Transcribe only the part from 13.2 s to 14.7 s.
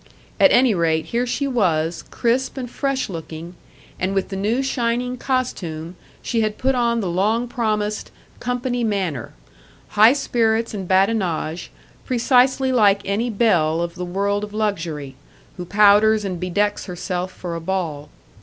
belle of the world of